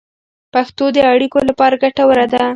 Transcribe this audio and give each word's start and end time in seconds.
پښتو 0.53 0.85
د 0.95 0.97
اړیکو 1.11 1.39
لپاره 1.49 1.79
ګټوره 1.83 2.25
ده. 2.33 2.43